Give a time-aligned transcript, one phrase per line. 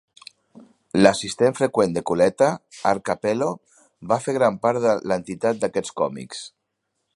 [1.01, 2.47] L'assistent freqüent de Colletta,
[2.93, 3.51] Art Cappello,
[4.13, 6.45] va fer gran part de l'entintat d'aquests còmics.